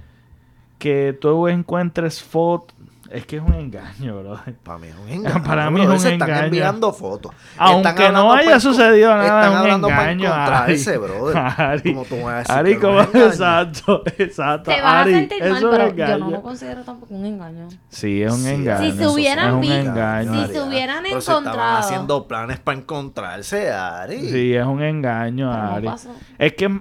que 0.77 1.18
tú 1.20 1.48
encuentres 1.48 2.22
fotos, 2.22 2.75
es 3.13 3.25
que 3.25 3.38
es 3.38 3.41
un 3.44 3.53
engaño, 3.53 4.20
bro. 4.22 4.39
Para 4.63 4.77
mí 4.80 4.88
es 4.88 4.96
un 4.96 5.10
engaño. 5.13 5.44
Para 5.44 5.70
mí 5.70 5.82
bro. 5.82 5.84
es 5.84 5.89
un 5.89 6.00
Se 6.00 6.13
están 6.13 6.30
engaño. 6.30 6.46
enviando 6.46 6.94
fotos. 6.94 7.34
Aunque 7.58 8.10
no 8.12 8.34
haya 8.34 8.60
sucedido 8.60 9.10
nada, 9.15 9.24
Están 9.25 9.44
es 9.44 9.50
un 9.51 9.58
hablando 9.58 9.88
para 9.89 10.12
engaño, 10.12 10.30
encontrarse, 10.34 10.89
Ari. 10.89 10.98
brother. 11.00 11.38
Ari, 11.58 11.94
Como 11.94 12.06
tú 12.06 12.15
me 12.15 12.24
vas 12.24 12.34
a 12.34 12.38
decir 12.39 12.56
Ari, 12.58 12.72
engaño? 12.74 13.25
Exacto, 13.27 14.03
exacto. 14.18 14.72
Te 14.72 14.82
vas 14.82 15.01
a 15.08 15.10
sentir 15.10 15.44
mal, 15.50 15.68
pero 15.72 15.88
engaño. 15.88 16.18
yo 16.18 16.25
no 16.25 16.32
lo 16.32 16.41
considero 16.41 16.84
tampoco 16.84 17.13
un 17.13 17.25
engaño. 17.25 17.68
Sí, 17.89 18.22
es 18.24 18.32
un 18.32 18.39
Sí, 18.39 18.50
engaño. 18.50 18.91
Si 18.91 18.98
se 18.98 19.08
hubieran 19.08 19.62
visto- 19.62 19.75
engaño. 19.75 20.46
si 20.48 20.53
se 20.53 20.62
hubieran 20.62 21.03
se 21.06 21.18
estaban 21.18 21.44
encontrado. 21.44 21.77
haciendo 21.77 22.27
planes 22.27 22.60
para 22.60 22.77
encontrarse, 22.77 23.72
Ari. 23.72 24.30
Sí, 24.30 24.53
es 24.56 24.65
un 24.65 24.82
engaño, 24.82 25.51
Ari. 25.51 25.86
pasó. 25.88 26.10
Es 26.38 26.53
que 26.53 26.80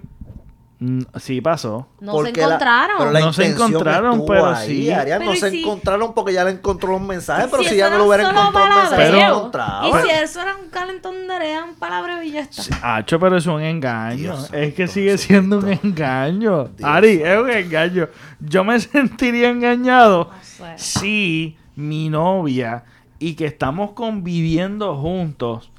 sí 1.20 1.40
pasó. 1.42 1.88
No 2.00 2.12
Porque 2.12 2.30
se 2.32 2.40
la- 2.40 2.46
encontraron. 2.46 2.96
pero 2.98 3.10
la 3.12 3.20
No 3.20 3.32
se 3.34 3.42
intención 3.44 3.68
encontraron, 3.70 4.10
estuvo 4.12 4.26
pero 4.26 4.46
ahí, 4.46 4.66
sí. 4.68 4.90
Ariel, 4.90 5.18
Pero 5.18 5.30
no 5.30 5.36
¿y 5.36 5.40
se 5.40 5.50
si- 5.50 5.60
encontraron 5.60 6.14
porque 6.14 6.32
ya 6.32 6.44
le 6.44 6.52
encontró 6.52 6.92
los 6.92 7.00
mensajes, 7.02 7.48
pero 7.50 7.62
si, 7.64 7.76
ya 7.76 7.90
no 7.90 7.98
lo 7.98 8.06
hubiera 8.06 8.30
encontrado 8.30 8.82
se 8.88 8.96
palabreo. 8.96 9.28
lo 9.28 9.36
encontraba. 9.36 9.88
Y 9.88 9.92
si 10.02 10.08
eso 10.10 10.40
era 10.40 10.56
un 10.56 10.70
calentón 10.70 11.26
de 11.28 11.34
arena, 11.34 11.64
un 11.64 11.74
palabreo 11.74 12.22
y 12.22 12.30
ya 12.32 12.40
está. 12.40 12.62
Sí, 12.62 12.70
Hacho, 12.82 13.20
pero 13.20 13.36
es 13.36 13.46
un 13.46 13.60
engaño. 13.60 14.16
Dios 14.16 14.50
es 14.54 14.72
que 14.74 14.88
sigue 14.88 15.18
siendo 15.18 15.58
un 15.58 15.68
engaño. 15.82 16.64
Dios 16.76 16.88
Ari, 16.90 17.20
es 17.22 17.38
un 17.38 17.50
engaño. 17.50 18.08
Yo 18.40 18.64
me 18.64 18.80
sentiría 18.80 19.50
engañado 19.50 20.30
No 20.30 20.42
sé. 20.42 20.72
si 20.78 21.56
mi 21.76 22.08
novia 22.08 22.84
y 23.18 23.34
que 23.34 23.44
estamos 23.44 23.92
conviviendo 23.92 24.96
juntos, 24.96 25.70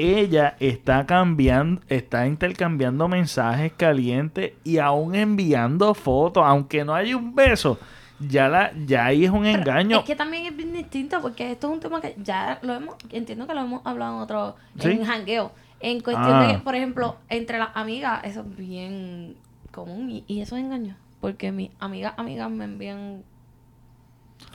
ella 0.00 0.56
está 0.60 1.06
cambiando, 1.06 1.80
está 1.88 2.26
intercambiando 2.26 3.08
mensajes 3.08 3.72
calientes 3.76 4.52
y 4.64 4.78
aún 4.78 5.14
enviando 5.14 5.94
fotos, 5.94 6.42
aunque 6.46 6.84
no 6.84 6.94
haya 6.94 7.16
un 7.16 7.34
beso. 7.34 7.78
Ya 8.18 8.48
la, 8.48 8.70
ya 8.86 9.06
ahí 9.06 9.24
es 9.24 9.30
un 9.30 9.44
Pero 9.44 9.58
engaño. 9.60 9.98
Es 10.00 10.04
que 10.04 10.14
también 10.16 10.44
es 10.46 10.54
bien 10.56 10.72
distinto 10.74 11.20
porque 11.22 11.52
esto 11.52 11.68
es 11.68 11.72
un 11.74 11.80
tema 11.80 12.00
que 12.02 12.14
ya 12.22 12.58
lo 12.62 12.74
hemos, 12.74 12.96
entiendo 13.10 13.46
que 13.46 13.54
lo 13.54 13.60
hemos 13.62 13.80
hablado 13.86 14.16
en 14.16 14.22
otro, 14.22 14.56
¿Sí? 14.78 14.90
en 14.90 15.04
jangueo. 15.04 15.52
En 15.80 16.00
cuestión 16.00 16.30
Ah. 16.30 16.46
de 16.46 16.52
que, 16.52 16.58
por 16.58 16.74
ejemplo, 16.74 17.16
entre 17.30 17.56
las 17.58 17.70
amigas, 17.74 18.20
eso 18.24 18.40
es 18.40 18.56
bien 18.56 19.36
común 19.70 20.10
y, 20.10 20.24
y 20.26 20.42
eso 20.42 20.56
es 20.56 20.62
engaño. 20.64 20.96
Porque 21.22 21.50
mis 21.52 21.70
amigas, 21.80 22.12
amigas 22.18 22.50
me 22.50 22.64
envían 22.64 23.22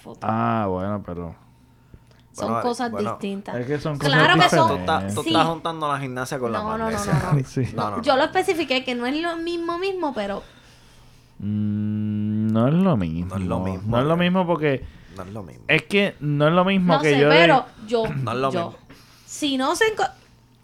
fotos. 0.01 0.19
Ah, 0.23 0.67
bueno, 0.69 1.01
pero 1.03 1.35
son 2.35 2.47
bueno, 2.49 2.61
cosas 2.61 2.91
bueno. 2.91 3.11
distintas. 3.11 3.55
es 3.55 3.65
que 3.65 3.79
son 3.79 3.97
cosas 3.97 4.13
Claro 4.13 4.39
que 4.41 4.49
son- 4.49 4.85
Tú 5.15 5.23
Sí. 5.23 5.29
estás 5.29 5.45
juntando 5.47 5.87
la 5.91 5.99
gimnasia 5.99 6.37
con 6.37 6.51
la 6.51 6.59
No, 6.59 6.71
no, 6.71 6.77
no, 6.77 6.83
magnesia, 6.85 7.13
no, 7.13 7.33
no. 7.33 7.43
Sí. 7.47 7.61
No, 7.73 7.89
no, 7.91 7.97
no. 7.97 8.03
Yo 8.03 8.15
lo 8.17 8.23
especifiqué 8.23 8.83
que 8.83 8.93
no 8.95 9.05
es 9.05 9.15
lo 9.21 9.37
mismo 9.37 9.77
mismo, 9.79 10.13
pero 10.13 10.43
Mm, 11.39 12.47
no 12.53 12.67
es 12.67 12.73
lo 12.73 12.95
mismo. 12.97 13.35
No 13.35 13.41
es 13.41 13.47
lo 13.47 13.59
mismo, 13.59 13.81
No 13.91 13.99
es 13.99 14.05
lo 14.05 14.13
Ari. 14.13 14.21
mismo 14.21 14.47
porque 14.47 14.85
No 15.17 15.23
es 15.23 15.29
lo 15.33 15.43
mismo. 15.43 15.63
es 15.67 15.83
que 15.83 16.15
no 16.21 16.47
es 16.47 16.53
lo 16.53 16.63
mismo 16.65 16.93
no 16.95 17.01
que 17.01 17.09
sé, 17.13 17.19
yo 17.19 17.29
de- 17.29 17.35
pero 17.35 17.65
yo, 17.87 18.03
No 18.23 18.31
es 18.31 18.37
lo 18.37 18.51
yo, 18.51 18.69
mismo. 18.69 18.77
si 19.25 19.57
no 19.57 19.75
se 19.75 19.85
enco- 19.93 20.09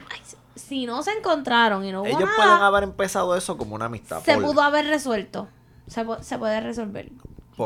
Ay, 0.10 0.20
si 0.56 0.86
no 0.86 1.04
se 1.04 1.12
encontraron 1.12 1.84
y 1.86 1.92
no 1.92 2.01
hubo 2.01 2.08
Ellos 2.08 2.22
nada, 2.22 2.36
pueden 2.36 2.63
haber 2.63 2.84
empezado 2.84 3.36
eso 3.36 3.58
como 3.58 3.75
una 3.75 3.86
amistad. 3.86 4.22
se 4.24 4.38
pudo 4.38 4.62
haber 4.62 4.86
resuelto. 4.88 5.48
Se, 5.88 6.06
se 6.22 6.38
puede 6.38 6.62
resolver. 6.62 7.12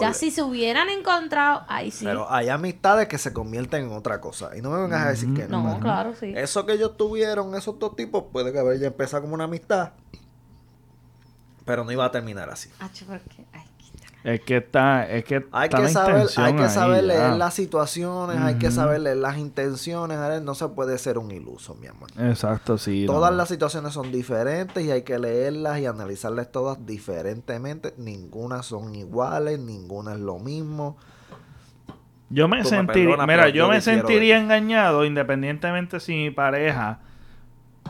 Ya 0.01 0.13
si 0.13 0.31
se 0.31 0.41
hubieran 0.41 0.89
encontrado, 0.89 1.63
ahí 1.67 1.91
sí. 1.91 2.05
Pero 2.05 2.29
hay 2.31 2.49
amistades 2.49 3.07
que 3.07 3.17
se 3.17 3.31
convierten 3.33 3.85
en 3.85 3.91
otra 3.93 4.19
cosa. 4.19 4.55
Y 4.57 4.61
no 4.61 4.69
me 4.71 4.81
vengas 4.81 5.05
a 5.05 5.09
decir 5.09 5.33
que 5.33 5.47
no. 5.47 5.63
no, 5.63 5.79
claro, 5.79 6.13
sí. 6.19 6.33
Eso 6.35 6.65
que 6.65 6.73
ellos 6.73 6.97
tuvieron, 6.97 7.55
esos 7.55 7.77
dos 7.79 7.95
tipos, 7.95 8.25
puede 8.31 8.51
que 8.51 8.59
haber 8.59 8.79
ya 8.79 8.87
empezado 8.87 9.21
como 9.23 9.35
una 9.35 9.45
amistad. 9.45 9.93
Pero 11.65 11.83
no 11.83 11.91
iba 11.91 12.05
a 12.05 12.11
terminar 12.11 12.49
así. 12.49 12.69
Acho, 12.79 13.05
porque- 13.05 13.45
ay. 13.53 13.63
Es 14.25 14.41
que 14.41 14.57
está 14.57 15.07
es 15.07 15.23
que 15.23 15.45
Hay 15.51 15.65
está 15.65 15.77
que 15.77 15.83
la 15.83 15.89
saber, 15.89 16.27
hay 16.37 16.55
que 16.55 16.63
ahí, 16.63 16.69
saber 16.69 17.01
ya. 17.01 17.07
leer 17.07 17.33
las 17.33 17.53
situaciones, 17.53 18.37
hay 18.39 18.55
que 18.55 18.71
saber 18.71 19.01
leer 19.01 19.17
las 19.17 19.37
intenciones. 19.37 20.17
No 20.41 20.55
se 20.55 20.67
puede 20.69 20.97
ser 20.97 21.19
un 21.19 21.29
iluso, 21.29 21.75
mi 21.75 21.85
amor. 21.85 22.09
Exacto, 22.17 22.79
sí. 22.79 23.05
Todas 23.05 23.29
no. 23.29 23.37
las 23.37 23.49
situaciones 23.49 23.93
son 23.93 24.11
diferentes 24.11 24.83
y 24.83 24.89
hay 24.89 25.03
que 25.03 25.19
leerlas 25.19 25.77
y 25.77 25.85
analizarlas 25.85 26.51
todas 26.51 26.83
diferentemente. 26.87 27.93
Ninguna 27.97 28.63
son 28.63 28.95
iguales, 28.95 29.59
ninguna 29.59 30.13
es 30.13 30.19
lo 30.19 30.39
mismo. 30.39 30.97
Yo 32.31 32.47
me 32.47 32.63
sentiría, 32.63 33.17
mira, 33.27 33.49
yo 33.49 33.55
yo 33.55 33.69
me 33.69 33.79
sentiría 33.79 34.39
engañado 34.39 35.05
independientemente 35.05 35.99
si 35.99 36.13
mi 36.15 36.31
pareja 36.31 36.97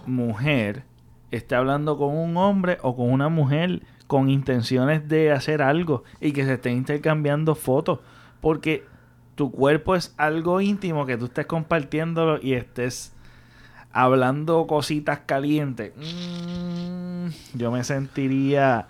mujer 0.06 0.84
esté 1.32 1.56
hablando 1.56 1.98
con 1.98 2.10
un 2.16 2.36
hombre 2.36 2.78
o 2.82 2.94
con 2.98 3.10
una 3.10 3.30
mujer 3.30 3.84
con 4.08 4.30
intenciones 4.30 5.08
de 5.08 5.32
hacer 5.32 5.62
algo 5.62 6.04
y 6.20 6.32
que 6.32 6.46
se 6.46 6.54
estén 6.54 6.78
intercambiando 6.78 7.56
fotos, 7.56 8.00
porque 8.42 8.86
tu 9.36 9.52
cuerpo 9.52 9.96
es 9.96 10.14
algo 10.18 10.62
íntimo 10.62 11.06
que 11.06 11.18
tú 11.18 11.26
estés 11.26 11.46
compartiéndolo 11.46 12.40
y 12.42 12.54
estés 12.54 13.14
hablando 13.92 14.68
cositas 14.68 15.20
calientes. 15.26 15.94
Mm, 15.96 17.28
yo 17.54 17.72
me 17.72 17.84
sentiría 17.84 18.88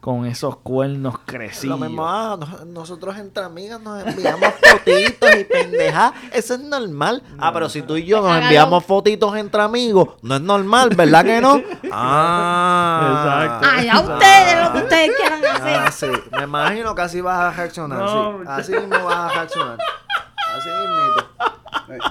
con 0.00 0.24
esos 0.24 0.58
cuernos 0.58 1.16
crecidos. 1.24 1.80
Lo 1.80 1.86
mismo, 1.86 2.06
ah, 2.06 2.36
nos- 2.38 2.64
nosotros 2.66 3.16
entre 3.18 3.42
amigas 3.42 3.80
nos 3.80 4.06
enviamos 4.06 4.48
fotitos 4.70 5.30
y 5.36 5.44
pendejas. 5.44 6.12
Eso 6.32 6.54
es 6.54 6.60
normal. 6.60 7.22
Ah, 7.38 7.52
pero 7.52 7.68
si 7.68 7.82
tú 7.82 7.96
y 7.96 8.04
yo 8.04 8.20
nos 8.22 8.36
enviamos 8.40 8.84
fotitos 8.84 9.36
entre 9.36 9.62
amigos, 9.62 10.10
no 10.22 10.36
es 10.36 10.40
normal, 10.42 10.90
¿verdad 10.94 11.24
que 11.24 11.40
no? 11.40 11.60
Ah. 11.92 13.48
Exacto. 13.58 13.68
Ay, 13.72 13.88
a 13.88 14.00
ustedes 14.00 14.64
lo 14.64 14.72
que 14.72 14.78
ustedes 14.78 15.10
quieran 15.16 15.44
hacer. 15.44 15.76
Ah, 15.76 15.90
sí. 15.90 16.06
Me 16.36 16.42
imagino 16.44 16.94
que 16.94 17.02
así 17.02 17.20
vas 17.20 17.38
a 17.38 17.50
reaccionar. 17.56 17.98
No, 17.98 18.38
sí. 18.40 18.44
Así 18.48 18.72
mismo 18.72 19.04
vas 19.04 19.16
a 19.16 19.28
reaccionar. 19.34 19.78
Así 20.56 20.68
mismo. 20.68 22.06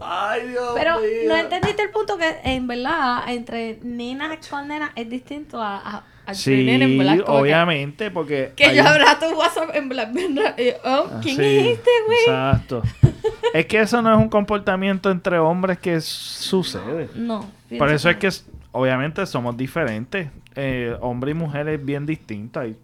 Ay, 0.00 0.48
Dios 0.48 0.72
Pero 0.74 0.98
mío. 0.98 1.08
no 1.28 1.36
entendiste 1.36 1.82
el 1.82 1.90
punto 1.90 2.16
que 2.16 2.40
en 2.44 2.66
verdad 2.66 3.22
entre 3.28 3.78
nenas 3.82 4.38
con 4.48 4.68
nenas 4.68 4.90
es 4.96 5.08
distinto 5.08 5.60
a, 5.62 5.76
a, 5.76 6.02
Sí, 6.32 6.68
en 6.70 6.80
que- 6.98 7.24
obviamente, 7.26 8.10
porque... 8.10 8.52
Que, 8.56 8.64
hay 8.66 8.76
yo 8.76 8.86
abra 8.86 9.18
tu 9.18 9.26
WhatsApp 9.36 9.70
en 9.74 9.88
black. 9.88 10.12
¿verdad? 10.12 10.54
Y, 10.58 10.70
oh, 10.84 11.08
Ah, 11.12 11.20
¿Quién 11.22 11.36
sí, 11.36 11.42
es 11.42 11.66
este, 11.78 11.90
güey? 12.06 12.18
Exacto. 12.26 12.82
es 13.54 13.66
que 13.66 13.80
eso 13.80 14.00
no 14.00 14.12
es 14.12 14.18
un 14.18 14.28
comportamiento 14.28 15.10
entre 15.10 15.38
hombres 15.38 15.78
que 15.78 16.00
sucede. 16.00 17.08
No. 17.14 17.48
Por 17.78 17.90
eso 17.90 18.08
es 18.08 18.16
que, 18.16 18.30
obviamente, 18.72 19.24
somos 19.26 19.56
diferentes. 19.56 20.28
Eh, 20.56 20.96
hombre 21.00 21.32
y 21.32 21.34
mujer 21.34 21.68
es 21.68 21.84
bien 21.84 22.06
distinto. 22.06 22.64
Y 22.64 22.76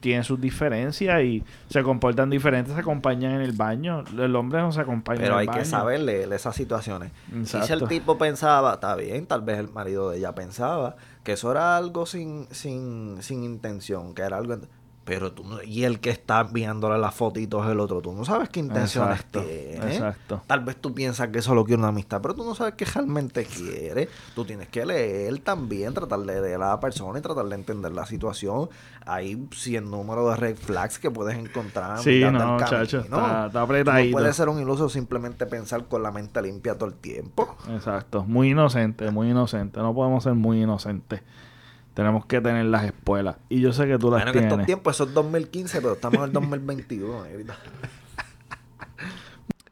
tienen 0.00 0.24
sus 0.24 0.40
diferencias 0.40 1.22
y 1.22 1.44
se 1.68 1.80
comportan 1.84 2.28
diferentes, 2.28 2.74
se 2.74 2.80
acompañan 2.80 3.34
en 3.34 3.40
el 3.40 3.52
baño. 3.52 4.02
El 4.18 4.34
hombre 4.34 4.60
no 4.60 4.72
se 4.72 4.80
acompaña 4.80 5.20
Pero 5.20 5.34
en 5.34 5.38
hay 5.38 5.46
el 5.46 5.50
que 5.52 5.58
baño. 5.60 5.70
saber 5.70 6.00
leer 6.00 6.32
esas 6.32 6.56
situaciones. 6.56 7.12
Si 7.44 7.72
el 7.72 7.86
tipo 7.86 8.18
pensaba, 8.18 8.74
está 8.74 8.96
bien, 8.96 9.26
tal 9.26 9.42
vez 9.42 9.60
el 9.60 9.68
marido 9.68 10.10
de 10.10 10.18
ella 10.18 10.34
pensaba 10.34 10.96
que 11.22 11.32
eso 11.32 11.50
era 11.50 11.76
algo 11.76 12.06
sin, 12.06 12.48
sin, 12.50 13.22
sin 13.22 13.44
intención, 13.44 14.14
que 14.14 14.22
era 14.22 14.36
algo... 14.36 14.58
Pero 15.04 15.32
tú 15.32 15.42
no- 15.42 15.60
y 15.64 15.82
el 15.82 15.98
que 15.98 16.10
está 16.10 16.42
enviándole 16.42 16.96
las 16.96 17.12
fotitos 17.12 17.68
el 17.68 17.80
otro, 17.80 18.00
tú 18.00 18.12
no 18.12 18.24
sabes 18.24 18.48
qué 18.50 18.60
intenciones 18.60 19.16
Exacto, 19.18 19.42
tiene. 19.42 19.92
exacto. 19.94 20.42
Tal 20.46 20.60
vez 20.60 20.76
tú 20.76 20.94
piensas 20.94 21.28
que 21.30 21.42
solo 21.42 21.64
quiere 21.64 21.80
una 21.80 21.88
amistad, 21.88 22.20
pero 22.22 22.34
tú 22.34 22.44
no 22.44 22.54
sabes 22.54 22.74
qué 22.74 22.84
realmente 22.84 23.44
quiere. 23.44 24.08
Tú 24.36 24.44
tienes 24.44 24.68
que 24.68 24.86
leer 24.86 25.40
también, 25.40 25.92
tratar 25.92 26.20
de 26.20 26.26
leer 26.40 26.54
a 26.62 26.68
la 26.68 26.78
persona 26.80 27.18
y 27.18 27.22
tratar 27.22 27.46
de 27.46 27.54
entender 27.56 27.90
la 27.90 28.06
situación. 28.06 28.68
Hay 29.04 29.48
cien 29.52 29.90
números 29.90 30.30
de 30.30 30.36
red 30.36 30.56
flags 30.56 31.00
que 31.00 31.10
puedes 31.10 31.36
encontrar. 31.36 31.98
Sí, 31.98 32.20
no, 32.30 32.56
chacho, 32.58 33.00
está- 33.00 33.48
No 34.06 34.12
puedes 34.12 34.36
ser 34.36 34.48
un 34.50 34.60
iluso 34.60 34.88
simplemente 34.88 35.46
pensar 35.46 35.86
con 35.88 36.04
la 36.04 36.12
mente 36.12 36.40
limpia 36.42 36.74
todo 36.78 36.88
el 36.88 36.94
tiempo. 36.94 37.56
Exacto, 37.74 38.22
muy 38.24 38.50
inocente, 38.50 39.10
muy 39.10 39.30
inocente. 39.30 39.80
No 39.80 39.92
podemos 39.94 40.22
ser 40.22 40.34
muy 40.34 40.62
inocentes. 40.62 41.22
Tenemos 41.94 42.24
que 42.26 42.40
tener 42.40 42.64
las 42.66 42.84
espuelas. 42.84 43.36
Y 43.48 43.60
yo 43.60 43.72
sé 43.72 43.86
que 43.86 43.98
tú 43.98 44.10
las 44.10 44.22
Bueno, 44.22 44.32
en 44.32 44.38
estos 44.38 44.48
tienes. 44.48 44.66
tiempos 44.66 44.96
eso 44.96 45.04
es 45.04 45.14
2015, 45.14 45.80
pero 45.80 45.92
estamos 45.94 46.18
en 46.18 46.24
el 46.24 46.32
2021. 46.32 47.24
negrita. 47.24 47.56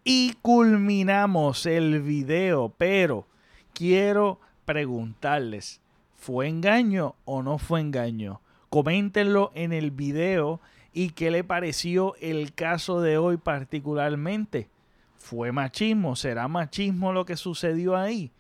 Y 0.05 0.35
culminamos 0.43 1.67
el 1.67 2.01
video, 2.01 2.75
pero 2.77 3.27
quiero 3.75 4.41
preguntarles, 4.65 5.81
¿fue 6.17 6.49
engaño 6.49 7.17
o 7.25 7.43
no 7.43 7.59
fue 7.59 7.81
engaño? 7.81 8.41
Coméntenlo 8.71 9.53
en 9.55 9.73
el 9.73 9.91
video 9.91 10.61
y 10.93 11.11
qué 11.11 11.31
le 11.31 11.45
pareció 11.45 12.15
el 12.21 12.55
caso 12.55 13.01
de 13.01 13.19
hoy 13.19 13.37
particularmente. 13.37 14.69
¿Fue 15.17 15.53
machismo? 15.53 16.17
¿Será 16.17 16.49
machismo 16.49 17.13
lo 17.13 17.27
que 17.27 17.37
sucedió 17.37 17.97
ahí? 17.97 18.33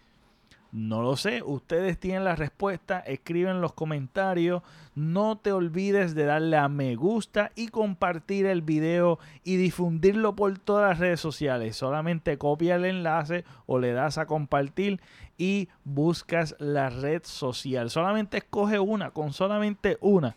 No 0.73 1.03
lo 1.03 1.17
sé, 1.17 1.43
ustedes 1.43 1.99
tienen 1.99 2.23
la 2.23 2.37
respuesta, 2.37 3.01
escriben 3.01 3.57
en 3.57 3.61
los 3.61 3.73
comentarios, 3.73 4.63
no 4.95 5.37
te 5.37 5.51
olvides 5.51 6.15
de 6.15 6.27
darle 6.27 6.57
a 6.57 6.69
me 6.69 6.95
gusta 6.95 7.51
y 7.57 7.69
compartir 7.69 8.47
el 8.47 8.63
video 8.63 9.19
y 9.43 9.57
difundirlo 9.57 10.37
por 10.37 10.57
todas 10.59 10.91
las 10.91 10.99
redes 11.01 11.19
sociales. 11.21 11.77
Solamente 11.77 12.39
copia 12.39 12.77
el 12.77 12.85
enlace 12.85 13.45
o 13.67 13.81
le 13.81 13.93
das 13.93 14.17
a 14.19 14.27
compartir 14.27 15.01
y 15.37 15.69
buscas 15.83 16.55
la 16.61 16.89
red 16.89 17.23
social. 17.25 17.91
Solamente 17.91 18.39
escoge 18.39 18.79
una, 18.79 19.11
con 19.11 19.33
solamente 19.33 19.99
una. 20.01 20.37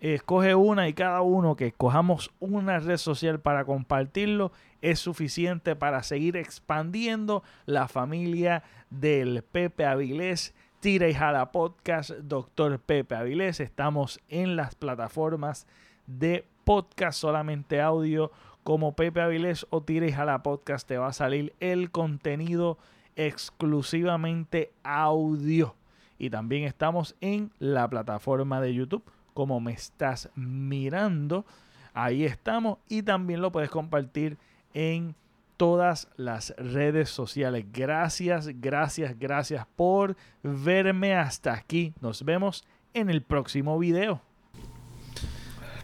Escoge 0.00 0.54
una 0.54 0.88
y 0.88 0.94
cada 0.94 1.22
uno 1.22 1.56
que 1.56 1.68
escojamos 1.68 2.30
una 2.38 2.80
red 2.80 2.96
social 2.96 3.40
para 3.40 3.64
compartirlo 3.64 4.52
es 4.82 4.98
suficiente 4.98 5.76
para 5.76 6.02
seguir 6.02 6.36
expandiendo 6.36 7.42
la 7.66 7.88
familia 7.88 8.62
del 8.90 9.42
Pepe 9.42 9.86
Avilés. 9.86 10.54
Tira 10.80 11.08
y 11.08 11.14
Jala 11.14 11.52
Podcast, 11.52 12.10
Doctor 12.10 12.78
Pepe 12.80 13.14
Avilés. 13.14 13.60
Estamos 13.60 14.18
en 14.28 14.56
las 14.56 14.74
plataformas 14.74 15.66
de 16.06 16.46
podcast 16.64 17.20
solamente 17.20 17.82
audio 17.82 18.32
como 18.64 18.96
Pepe 18.96 19.20
Avilés 19.20 19.66
o 19.68 19.82
Tira 19.82 20.06
y 20.06 20.12
Jala 20.12 20.42
Podcast. 20.42 20.88
Te 20.88 20.96
va 20.96 21.08
a 21.08 21.12
salir 21.12 21.52
el 21.60 21.90
contenido 21.90 22.78
exclusivamente 23.14 24.72
audio. 24.82 25.74
Y 26.18 26.30
también 26.30 26.64
estamos 26.64 27.14
en 27.20 27.52
la 27.58 27.88
plataforma 27.88 28.60
de 28.60 28.74
YouTube 28.74 29.04
como 29.34 29.60
me 29.60 29.72
estás 29.72 30.30
mirando. 30.34 31.44
Ahí 31.92 32.24
estamos 32.24 32.78
y 32.88 33.02
también 33.02 33.42
lo 33.42 33.52
puedes 33.52 33.70
compartir 33.70 34.38
en 34.74 35.14
todas 35.56 36.08
las 36.16 36.54
redes 36.56 37.10
sociales. 37.10 37.66
Gracias, 37.72 38.48
gracias, 38.60 39.18
gracias 39.18 39.66
por 39.76 40.16
verme 40.42 41.14
hasta 41.14 41.52
aquí. 41.52 41.92
Nos 42.00 42.24
vemos 42.24 42.64
en 42.94 43.10
el 43.10 43.22
próximo 43.22 43.78
video. 43.78 44.20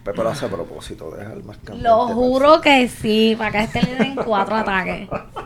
Pepe 0.03 0.23
lo 0.23 0.29
hace 0.29 0.47
a 0.47 0.49
propósito, 0.49 1.11
deja 1.11 1.33
el 1.33 1.43
más 1.43 1.59
Lo 1.81 2.07
juro 2.07 2.61
que 2.61 2.89
sí, 2.89 3.35
para 3.37 3.51
que 3.51 3.59
a 3.59 3.65
este 3.65 3.83
le 3.83 3.97
den 3.97 4.15
cuatro 4.15 4.55
ataques. 4.55 5.09